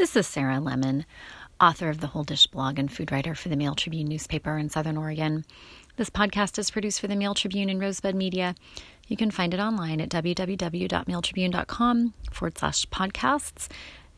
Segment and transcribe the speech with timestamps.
[0.00, 1.04] This is Sarah Lemon,
[1.60, 4.70] author of the Whole Dish blog and food writer for the Mail Tribune newspaper in
[4.70, 5.44] Southern Oregon.
[5.96, 8.54] This podcast is produced for the Mail Tribune and Rosebud Media.
[9.08, 13.68] You can find it online at www.mailtribune.com forward slash podcasts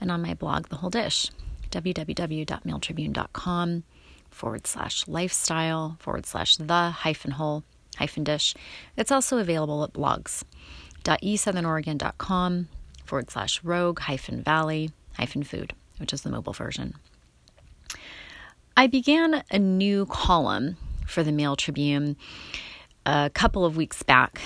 [0.01, 1.33] and on my blog, The Whole Dish,
[1.73, 3.83] www.mailtribune.com
[4.31, 7.65] forward slash lifestyle forward slash the hyphen whole
[7.97, 8.55] hyphen dish.
[8.97, 12.69] It's also available at blogs.esouthernoregon.com
[13.05, 14.93] forward slash rogue hyphen valley
[15.45, 16.95] food, which is the mobile version.
[18.77, 22.17] I began a new column for the Mail Tribune
[23.05, 24.41] a couple of weeks back,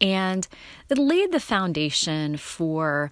[0.00, 0.46] and
[0.88, 3.10] it laid the foundation for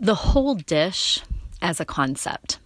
[0.00, 1.20] the whole dish
[1.60, 2.58] as a concept.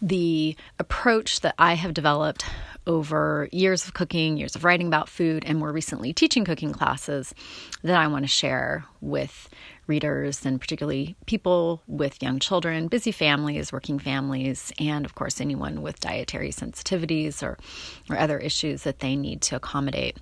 [0.00, 2.46] The approach that I have developed
[2.86, 7.34] over years of cooking, years of writing about food, and more recently teaching cooking classes
[7.82, 9.48] that I want to share with
[9.86, 15.82] readers and particularly people with young children, busy families, working families, and of course, anyone
[15.82, 17.58] with dietary sensitivities or,
[18.08, 20.18] or other issues that they need to accommodate.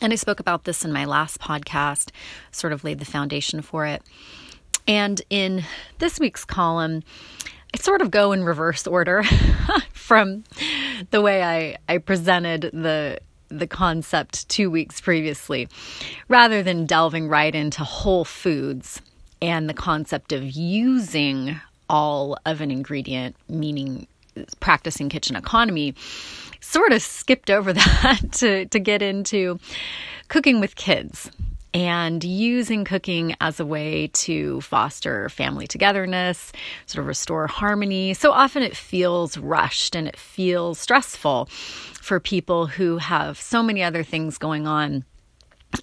[0.00, 2.10] And I spoke about this in my last podcast,
[2.50, 4.02] sort of laid the foundation for it.
[4.86, 5.64] And in
[5.98, 7.02] this week's column,
[7.74, 9.22] I sort of go in reverse order
[9.92, 10.44] from
[11.10, 13.18] the way I, I presented the
[13.58, 15.68] the concept two weeks previously,
[16.28, 19.00] rather than delving right into whole foods
[19.40, 24.06] and the concept of using all of an ingredient, meaning
[24.60, 25.94] practicing kitchen economy,
[26.60, 29.58] sort of skipped over that to, to get into
[30.28, 31.30] cooking with kids
[31.74, 36.52] and using cooking as a way to foster family togetherness,
[36.86, 38.14] sort of restore harmony.
[38.14, 43.82] So often it feels rushed and it feels stressful for people who have so many
[43.82, 45.04] other things going on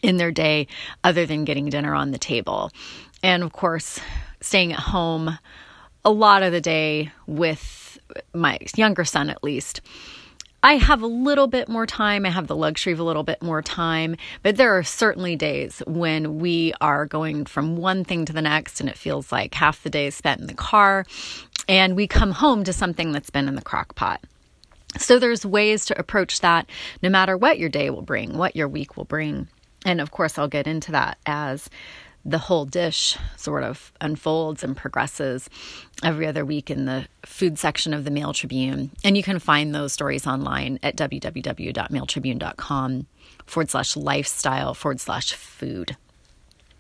[0.02, 0.68] in their day
[1.04, 2.72] other than getting dinner on the table.
[3.22, 4.00] And of course,
[4.40, 5.38] staying at home
[6.06, 8.00] a lot of the day with
[8.34, 9.82] my younger son, at least
[10.64, 12.26] I have a little bit more time.
[12.26, 15.82] I have the luxury of a little bit more time, but there are certainly days
[15.88, 19.82] when we are going from one thing to the next and it feels like half
[19.82, 21.06] the day is spent in the car
[21.68, 24.22] and we come home to something that's been in the crock pot.
[24.98, 26.70] So there's ways to approach that
[27.02, 29.48] no matter what your day will bring, what your week will bring.
[29.84, 31.70] And of course, I'll get into that as
[32.24, 35.50] the whole dish sort of unfolds and progresses
[36.04, 38.92] every other week in the food section of the Mail Tribune.
[39.04, 43.08] And you can find those stories online at www.mailtribune.com
[43.46, 45.96] forward slash lifestyle forward slash food.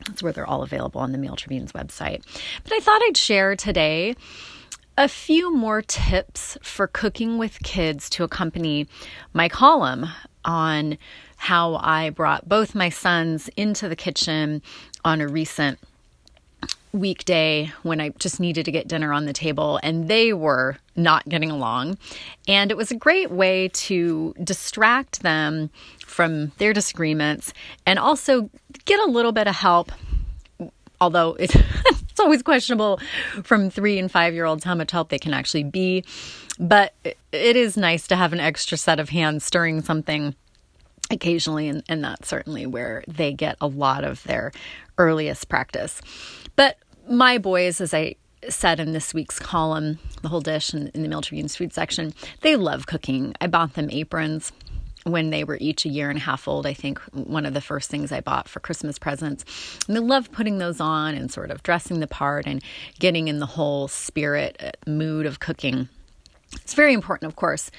[0.07, 2.23] That's where they're all available on the Mail Tribune's website.
[2.63, 4.15] But I thought I'd share today
[4.97, 8.87] a few more tips for cooking with kids to accompany
[9.33, 10.07] my column
[10.43, 10.97] on
[11.41, 14.61] how I brought both my sons into the kitchen
[15.03, 15.79] on a recent
[16.93, 21.27] weekday when I just needed to get dinner on the table and they were not
[21.27, 21.97] getting along.
[22.47, 25.71] And it was a great way to distract them
[26.05, 27.55] from their disagreements
[27.87, 28.51] and also
[28.85, 29.91] get a little bit of help.
[30.99, 32.99] Although it's, it's always questionable
[33.41, 36.05] from three and five year olds how much help they can actually be.
[36.59, 36.93] But
[37.31, 40.35] it is nice to have an extra set of hands stirring something
[41.11, 44.51] occasionally, and, and that's certainly where they get a lot of their
[44.97, 46.01] earliest practice.
[46.55, 46.77] But
[47.09, 48.15] my boys, as I
[48.49, 52.13] said in this week's column, the whole dish in, in the Mail Tribune's food section,
[52.41, 53.35] they love cooking.
[53.39, 54.51] I bought them aprons
[55.03, 57.61] when they were each a year and a half old, I think one of the
[57.61, 59.43] first things I bought for Christmas presents.
[59.87, 62.63] And they love putting those on and sort of dressing the part and
[62.99, 65.89] getting in the whole spirit, uh, mood of cooking.
[66.53, 67.71] It's very important, of course,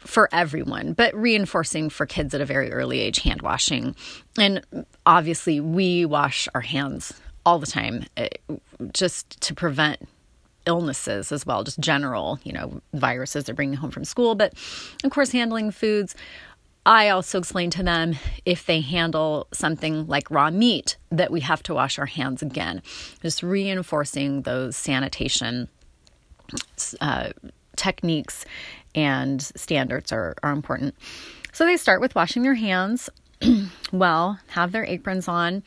[0.00, 3.94] for everyone, but reinforcing for kids at a very early age hand washing.
[4.38, 4.64] And
[5.06, 7.12] obviously, we wash our hands
[7.44, 8.28] all the time eh,
[8.92, 10.08] just to prevent
[10.66, 14.34] illnesses as well, just general, you know, viruses they're bringing home from school.
[14.34, 14.54] But
[15.04, 16.14] of course, handling foods.
[16.86, 21.62] I also explain to them if they handle something like raw meat that we have
[21.64, 22.82] to wash our hands again,
[23.22, 25.68] just reinforcing those sanitation
[27.00, 27.30] uh,
[27.76, 28.44] techniques
[28.94, 30.94] and standards are, are important.
[31.52, 33.10] So they start with washing their hands
[33.92, 35.62] well, have their aprons on.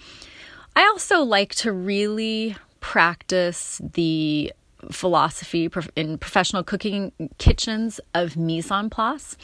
[0.76, 4.54] I also like to really practice the
[4.92, 9.38] philosophy in professional cooking kitchens of mise en place.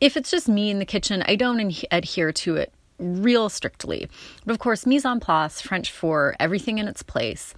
[0.00, 4.08] If it's just me in the kitchen, I don't adhere to it real strictly.
[4.44, 7.54] But of course, mise en place, French for everything in its place,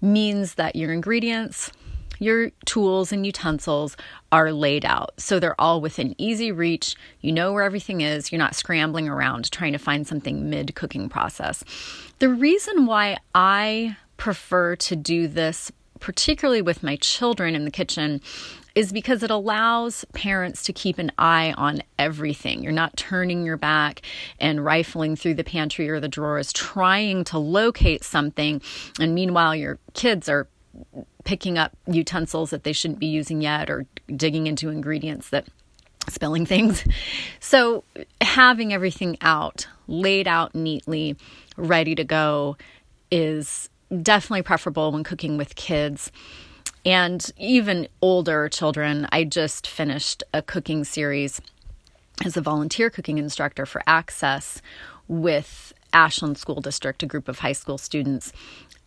[0.00, 1.70] means that your ingredients,
[2.20, 3.96] your tools and utensils
[4.30, 5.12] are laid out.
[5.16, 6.94] So they're all within easy reach.
[7.20, 8.30] You know where everything is.
[8.30, 11.64] You're not scrambling around trying to find something mid cooking process.
[12.20, 18.20] The reason why I prefer to do this particularly with my children in the kitchen,
[18.74, 22.62] is because it allows parents to keep an eye on everything.
[22.62, 24.02] You're not turning your back
[24.38, 28.62] and rifling through the pantry or the drawers trying to locate something.
[28.98, 30.48] And meanwhile, your kids are
[31.24, 35.46] picking up utensils that they shouldn't be using yet or digging into ingredients that
[36.08, 36.84] spilling things.
[37.42, 37.82] So,
[38.20, 41.16] having everything out, laid out neatly,
[41.56, 42.56] ready to go
[43.10, 43.68] is
[44.02, 46.12] definitely preferable when cooking with kids
[46.86, 49.08] and even older children.
[49.10, 51.40] I just finished a cooking series
[52.24, 54.62] as a volunteer cooking instructor for Access
[55.08, 58.32] with Ashland School District, a group of high school students,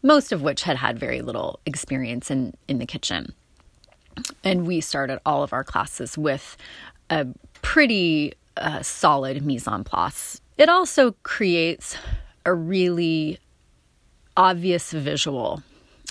[0.03, 3.33] most of which had had very little experience in, in the kitchen.
[4.43, 6.55] And we started all of our classes with
[7.09, 7.25] a
[7.61, 10.41] pretty uh, solid mise en place.
[10.57, 11.97] It also creates
[12.45, 13.39] a really
[14.37, 15.63] obvious visual.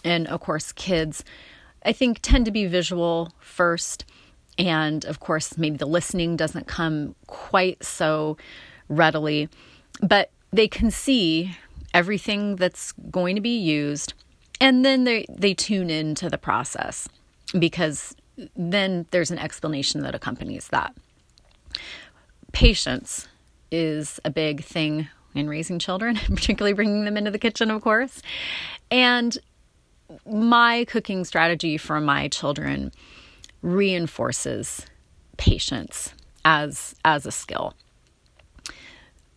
[0.05, 1.23] And of course, kids,
[1.85, 4.05] I think, tend to be visual first.
[4.59, 8.37] And of course, maybe the listening doesn't come quite so
[8.89, 9.49] readily,
[10.00, 11.56] but they can see
[11.94, 14.15] everything that's going to be used.
[14.61, 17.09] And then they, they tune into the process
[17.59, 18.15] because
[18.56, 20.94] then there's an explanation that accompanies that.
[22.53, 23.29] Patience
[23.71, 28.23] is a big thing in raising children, particularly bringing them into the kitchen, of course.
[28.91, 29.37] And
[30.27, 32.93] my cooking strategy for my children
[33.62, 34.87] reinforces
[35.39, 36.12] patience
[36.44, 37.75] as as a skill.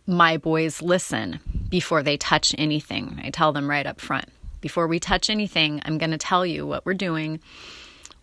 [0.06, 3.20] My boys listen before they touch anything.
[3.24, 4.28] I tell them right up front.
[4.60, 7.40] Before we touch anything, I'm going to tell you what we're doing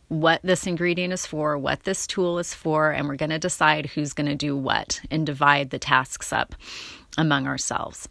[0.07, 3.87] what this ingredient is for, what this tool is for, and we're going to decide
[3.87, 6.55] who's going to do what and divide the tasks up
[7.17, 8.07] among ourselves.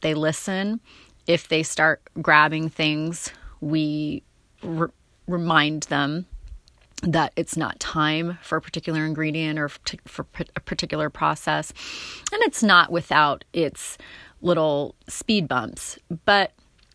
[0.00, 0.80] They listen.
[1.26, 3.30] If they start grabbing things,
[3.60, 4.22] we
[4.62, 4.88] re-
[5.26, 6.26] remind them
[7.02, 10.26] that it's not time for a particular ingredient or for
[10.56, 11.72] a particular process.
[12.32, 13.98] And it's not without its
[14.40, 16.52] little speed bumps, but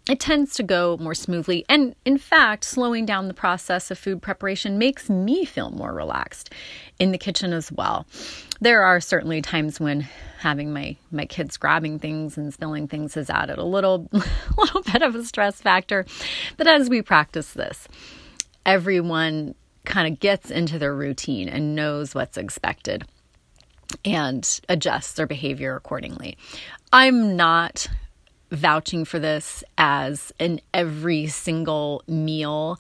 [0.10, 1.66] it tends to go more smoothly.
[1.70, 6.52] And in fact, slowing down the process of food preparation makes me feel more relaxed
[6.98, 8.08] in the kitchen as well.
[8.60, 10.08] There are certainly times when
[10.40, 14.10] having my my kids grabbing things and spilling things has added a little
[14.58, 16.06] little bit of a stress factor.
[16.58, 17.88] But as we practice this,
[18.66, 19.54] everyone
[19.90, 23.04] kind of gets into their routine and knows what's expected
[24.06, 26.38] and adjusts their behavior accordingly.
[26.94, 27.88] I'm not
[28.52, 32.80] vouching for this as an every single meal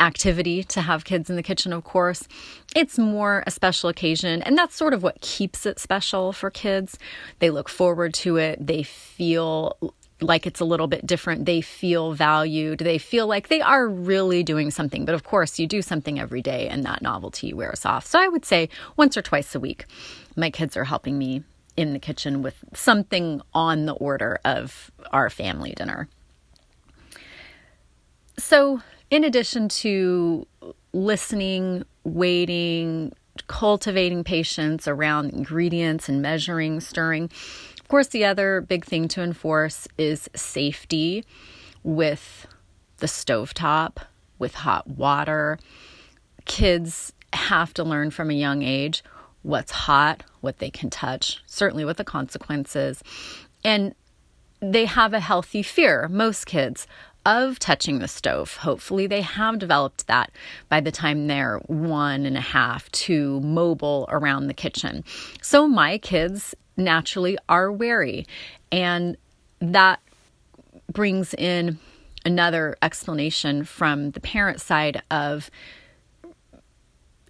[0.00, 2.26] activity to have kids in the kitchen, of course.
[2.74, 6.98] It's more a special occasion, and that's sort of what keeps it special for kids.
[7.38, 9.76] They look forward to it, they feel
[10.26, 11.46] like it's a little bit different.
[11.46, 12.80] They feel valued.
[12.80, 15.04] They feel like they are really doing something.
[15.04, 18.06] But of course, you do something every day and that novelty wears off.
[18.06, 19.86] So I would say once or twice a week,
[20.36, 21.42] my kids are helping me
[21.76, 26.08] in the kitchen with something on the order of our family dinner.
[28.38, 28.80] So,
[29.10, 30.46] in addition to
[30.92, 33.12] listening, waiting,
[33.46, 37.30] cultivating patience around ingredients and measuring, stirring,
[37.84, 41.22] of course, the other big thing to enforce is safety
[41.82, 42.46] with
[42.96, 43.98] the stovetop,
[44.38, 45.58] with hot water.
[46.46, 49.04] Kids have to learn from a young age
[49.42, 53.02] what's hot, what they can touch, certainly what the consequences.
[53.62, 53.94] And
[54.60, 56.86] they have a healthy fear, most kids,
[57.26, 58.56] of touching the stove.
[58.56, 60.30] Hopefully, they have developed that
[60.70, 65.04] by the time they're one and a half, two, mobile around the kitchen.
[65.42, 68.26] So, my kids naturally are wary.
[68.70, 69.16] And
[69.60, 70.00] that
[70.92, 71.78] brings in
[72.24, 75.50] another explanation from the parent side of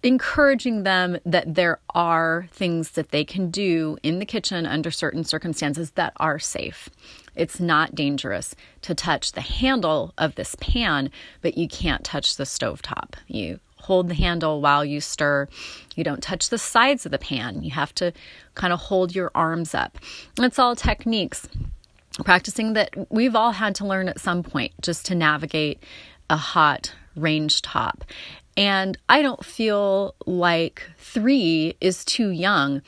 [0.03, 5.23] encouraging them that there are things that they can do in the kitchen under certain
[5.23, 6.89] circumstances that are safe.
[7.35, 11.09] It's not dangerous to touch the handle of this pan,
[11.41, 13.15] but you can't touch the stove top.
[13.27, 15.47] You hold the handle while you stir.
[15.95, 17.63] You don't touch the sides of the pan.
[17.63, 18.11] You have to
[18.55, 19.97] kind of hold your arms up.
[20.37, 21.47] It's all techniques
[22.23, 25.81] practicing that we've all had to learn at some point just to navigate
[26.29, 28.03] a hot range top.
[28.57, 32.81] And I don't feel like three is too young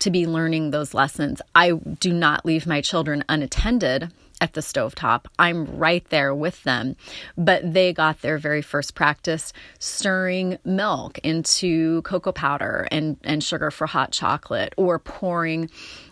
[0.00, 1.40] to be learning those lessons.
[1.54, 4.10] I do not leave my children unattended
[4.40, 5.26] at the stovetop.
[5.38, 6.96] I'm right there with them.
[7.36, 13.70] But they got their very first practice stirring milk into cocoa powder and, and sugar
[13.70, 15.70] for hot chocolate or pouring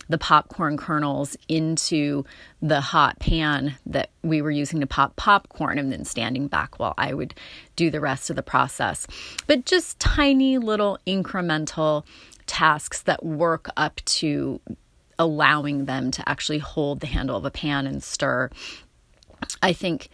[0.08, 2.24] the popcorn kernels into
[2.60, 6.94] the hot pan that we were using to pop popcorn and then standing back while
[6.98, 7.34] I would
[7.76, 9.06] do the rest of the process.
[9.46, 12.04] But just tiny little incremental
[12.46, 14.60] tasks that work up to
[15.22, 18.50] allowing them to actually hold the handle of a pan and stir,
[19.62, 20.08] I think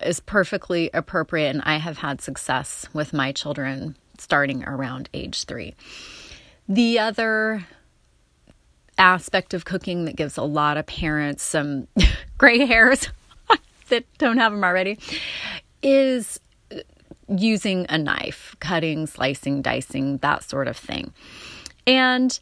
[0.00, 1.50] is perfectly appropriate.
[1.50, 5.74] And I have had success with my children starting around age three.
[6.66, 7.66] The other
[8.96, 11.86] aspect of cooking that gives a lot of parents some
[12.38, 13.08] gray hairs
[13.90, 14.98] that don't have them already
[15.82, 16.40] is
[17.28, 21.12] using a knife, cutting, slicing, dicing, that sort of thing.
[21.86, 22.40] And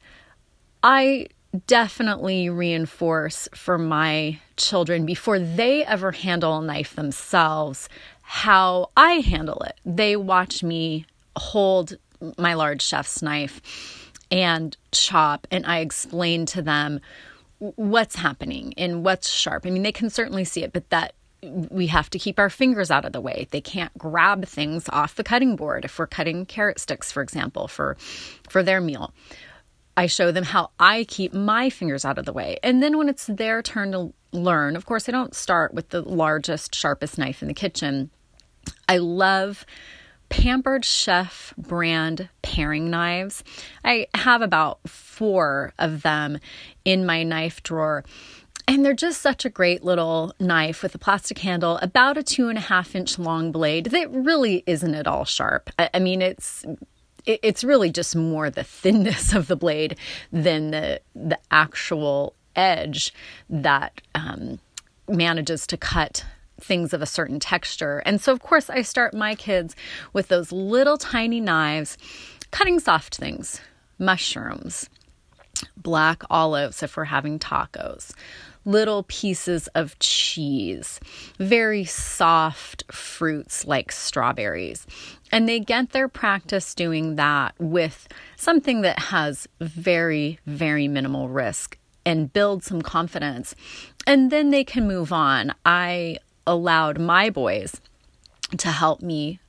[0.82, 1.28] I
[1.66, 7.88] definitely reinforce for my children before they ever handle a knife themselves
[8.22, 9.80] how I handle it.
[9.86, 11.96] They watch me hold
[12.36, 17.00] my large chef's knife and chop, and I explain to them
[17.58, 19.64] what's happening and what's sharp.
[19.64, 22.90] I mean, they can certainly see it, but that we have to keep our fingers
[22.90, 23.46] out of the way.
[23.50, 27.68] They can't grab things off the cutting board if we're cutting carrot sticks, for example,
[27.68, 27.96] for
[28.48, 29.14] for their meal.
[29.98, 32.56] I show them how I keep my fingers out of the way.
[32.62, 36.02] And then when it's their turn to learn, of course, I don't start with the
[36.02, 38.10] largest, sharpest knife in the kitchen.
[38.88, 39.66] I love
[40.28, 43.42] Pampered Chef brand paring knives.
[43.84, 46.38] I have about four of them
[46.84, 48.04] in my knife drawer.
[48.68, 52.48] And they're just such a great little knife with a plastic handle, about a two
[52.48, 55.70] and a half inch long blade that really isn't at all sharp.
[55.76, 56.64] I, mean, it's
[57.28, 59.96] it's really just more the thinness of the blade
[60.32, 63.12] than the the actual edge
[63.48, 64.58] that um,
[65.08, 66.24] manages to cut
[66.60, 68.02] things of a certain texture.
[68.04, 69.76] And so, of course, I start my kids
[70.12, 71.96] with those little tiny knives,
[72.50, 73.60] cutting soft things,
[73.98, 74.90] mushrooms,
[75.76, 78.12] black olives if we're having tacos,
[78.64, 81.00] little pieces of cheese,
[81.38, 84.86] very soft fruits like strawberries.
[85.32, 91.78] And they get their practice doing that with something that has very, very minimal risk
[92.04, 93.54] and build some confidence.
[94.06, 95.54] And then they can move on.
[95.66, 97.80] I allowed my boys
[98.56, 99.40] to help me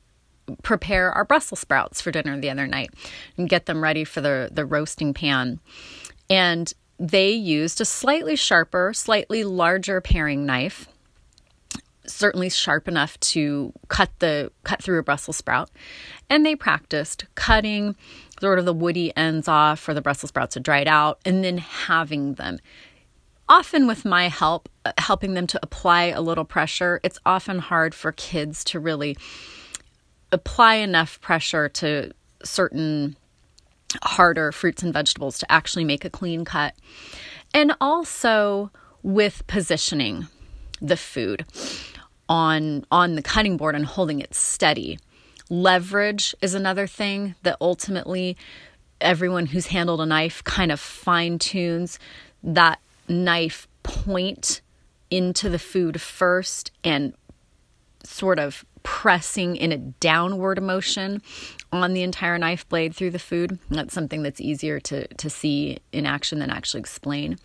[0.63, 2.91] prepare our Brussels sprouts for dinner the other night
[3.37, 5.59] and get them ready for the, the roasting pan.
[6.29, 10.87] And they used a slightly sharper, slightly larger paring knife,
[12.05, 15.69] certainly sharp enough to cut the cut through a Brussels sprout.
[16.29, 17.95] And they practiced cutting
[18.41, 21.43] sort of the woody ends off for the Brussels sprouts to dry it out and
[21.43, 22.59] then having them.
[23.47, 27.95] Often with my help, uh, helping them to apply a little pressure, it's often hard
[27.95, 29.17] for kids to really
[30.31, 32.11] apply enough pressure to
[32.43, 33.17] certain
[34.03, 36.75] harder fruits and vegetables to actually make a clean cut.
[37.53, 40.27] And also with positioning
[40.81, 41.45] the food
[42.27, 44.99] on on the cutting board and holding it steady.
[45.49, 48.37] Leverage is another thing that ultimately
[49.01, 51.97] everyone who's handled a knife kind of fine tunes
[52.43, 54.61] that knife point
[55.09, 57.13] into the food first and
[58.03, 61.21] sort of pressing in a downward motion
[61.71, 63.59] on the entire knife blade through the food.
[63.69, 67.37] That's something that's easier to, to see in action than actually explain.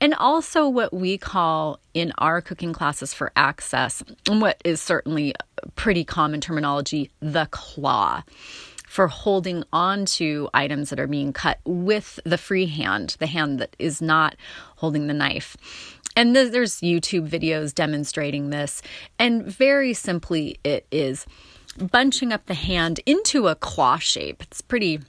[0.00, 5.34] And also, what we call in our cooking classes for access, and what is certainly
[5.74, 8.22] pretty common terminology, the claw
[8.86, 13.58] for holding on to items that are being cut with the free hand, the hand
[13.58, 14.36] that is not
[14.76, 15.56] holding the knife.
[16.16, 18.82] And there's YouTube videos demonstrating this.
[19.18, 21.26] And very simply, it is
[21.78, 24.42] bunching up the hand into a claw shape.
[24.42, 25.00] It's pretty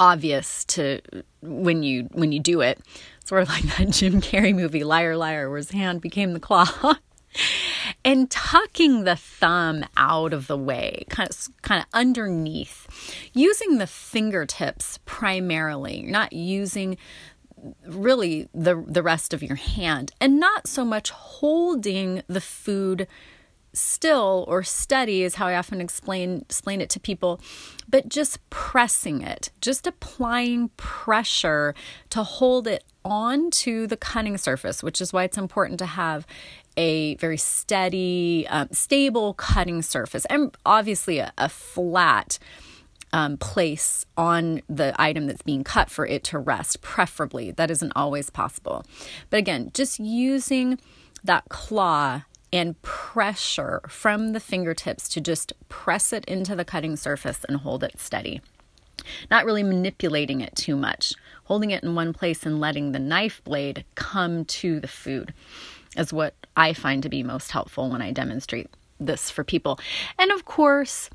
[0.00, 1.00] obvious to
[1.42, 2.80] when you when you do it.
[3.24, 6.94] Sort of like that Jim Carrey movie Liar Liar where his hand became the claw.
[8.04, 12.86] and tucking the thumb out of the way, kind of kind of underneath.
[13.32, 16.00] Using the fingertips primarily.
[16.00, 16.96] You're not using
[17.86, 23.06] really the the rest of your hand and not so much holding the food
[23.72, 27.40] still or steady is how I often explain explain it to people,
[27.88, 31.74] but just pressing it, just applying pressure
[32.10, 36.26] to hold it onto the cutting surface, which is why it's important to have
[36.76, 42.38] a very steady, um, stable cutting surface, and obviously a, a flat
[43.12, 47.50] um, place on the item that's being cut for it to rest, preferably.
[47.50, 48.84] That isn't always possible.
[49.30, 50.78] But again, just using
[51.24, 52.22] that claw
[52.52, 57.84] and pressure from the fingertips to just press it into the cutting surface and hold
[57.84, 58.40] it steady.
[59.30, 63.42] not really manipulating it too much, holding it in one place and letting the knife
[63.44, 65.32] blade come to the food
[65.96, 68.68] is what I find to be most helpful when I demonstrate
[69.00, 69.78] this for people.
[70.18, 71.08] And of course,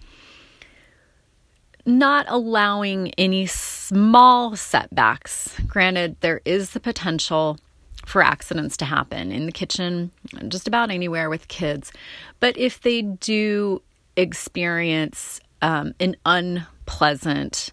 [1.85, 5.55] not allowing any small setbacks.
[5.67, 7.57] Granted, there is the potential
[8.05, 10.11] for accidents to happen in the kitchen,
[10.47, 11.91] just about anywhere with kids.
[12.39, 13.81] But if they do
[14.15, 17.71] experience um, an unpleasant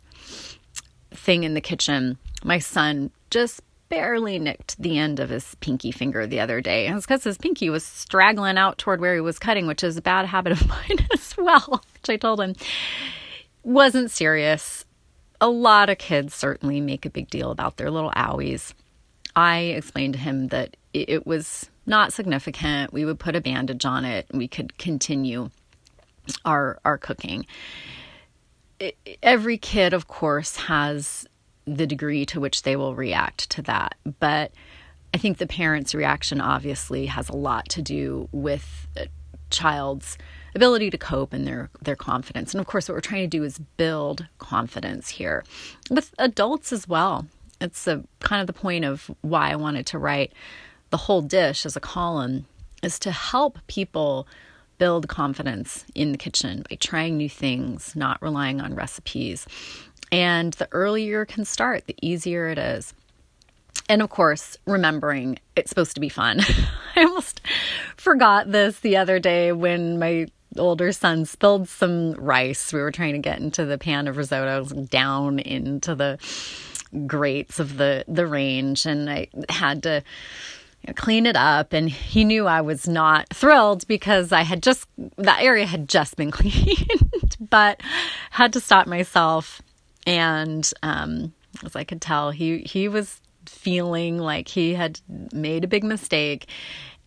[1.12, 6.26] thing in the kitchen, my son just barely nicked the end of his pinky finger
[6.26, 6.86] the other day.
[6.86, 9.96] And it's because his pinky was straggling out toward where he was cutting, which is
[9.96, 12.54] a bad habit of mine as well, which I told him
[13.70, 14.84] wasn't serious.
[15.40, 18.74] A lot of kids certainly make a big deal about their little owies.
[19.36, 22.92] I explained to him that it was not significant.
[22.92, 25.50] We would put a bandage on it and we could continue
[26.44, 27.46] our our cooking.
[29.22, 31.26] Every kid of course has
[31.64, 34.52] the degree to which they will react to that, but
[35.14, 39.06] I think the parent's reaction obviously has a lot to do with a
[39.50, 40.18] child's
[40.54, 42.52] ability to cope and their their confidence.
[42.52, 45.44] And of course what we're trying to do is build confidence here
[45.90, 47.26] with adults as well
[47.60, 50.32] it's a kind of the point of why I wanted to write
[50.90, 52.46] the whole dish as a column
[52.82, 54.26] is to help people
[54.78, 59.46] build confidence in the kitchen by trying new things, not relying on recipes.
[60.10, 62.94] And the earlier can start, the easier it is.
[63.88, 66.40] And of course, remembering it's supposed to be fun.
[66.96, 67.42] I almost
[67.96, 70.28] forgot this the other day when my
[70.58, 72.72] older son spilled some rice.
[72.72, 76.18] We were trying to get into the pan of risotto down into the
[77.06, 80.02] grates of the the range, and I had to
[80.96, 81.72] clean it up.
[81.72, 86.16] And he knew I was not thrilled because I had just that area had just
[86.16, 87.80] been cleaned, but
[88.30, 89.62] had to stop myself.
[90.06, 91.32] And um,
[91.64, 95.00] as I could tell, he he was feeling like he had
[95.32, 96.46] made a big mistake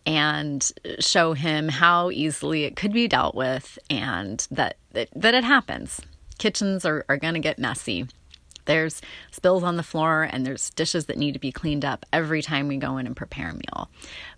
[0.06, 5.44] and show him how easily it could be dealt with and that that, that it
[5.44, 6.00] happens
[6.38, 8.06] kitchens are, are going to get messy
[8.64, 12.42] there's spills on the floor and there's dishes that need to be cleaned up every
[12.42, 13.90] time we go in and prepare a meal.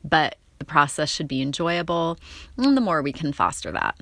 [0.05, 2.19] But the process should be enjoyable,
[2.57, 3.97] and the more we can foster that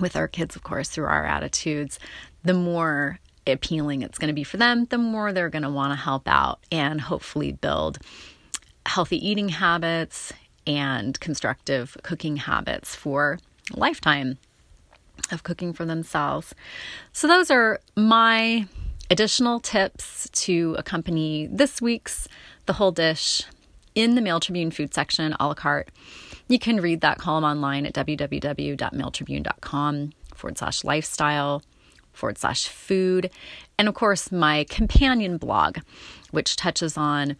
[0.00, 1.98] with our kids, of course, through our attitudes,
[2.44, 5.92] the more appealing it's going to be for them, the more they're going to want
[5.92, 7.98] to help out and hopefully build
[8.86, 10.32] healthy eating habits
[10.68, 13.40] and constructive cooking habits for
[13.74, 14.38] lifetime
[15.32, 16.54] of cooking for themselves.
[17.12, 18.68] So, those are my
[19.10, 22.28] additional tips to accompany this week's
[22.66, 23.42] The Whole Dish
[23.94, 25.88] in the Mail Tribune food section a la carte.
[26.46, 31.62] You can read that column online at www.mailtribune.com forward slash lifestyle
[32.12, 33.30] forward slash food.
[33.78, 35.78] And of course, my companion blog,
[36.30, 37.36] which touches on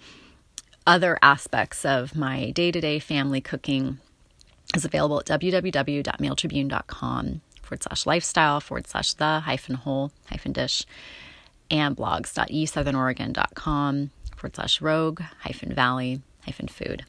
[0.89, 3.99] other aspects of my day to day family cooking,
[4.75, 10.87] is available at www.mailtribune.com forward slash lifestyle forward slash the hyphen whole hyphen dish
[11.71, 17.05] and blogs.esouthernoregon.com forward slash rogue hyphen valley hyphen food.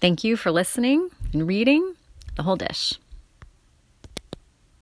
[0.00, 1.96] Thank you for listening and reading
[2.36, 2.99] the whole dish.